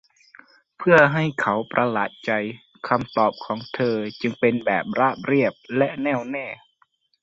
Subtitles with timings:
[0.77, 2.31] เพื่อให้เขาประหลาดใจ
[2.87, 6.45] คำตอบของเธอจึงเป็นแบบราบเรียบและแน่วแน่